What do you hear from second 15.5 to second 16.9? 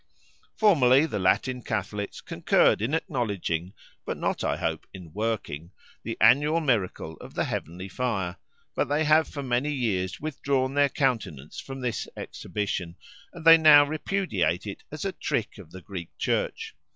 of the Greek Church.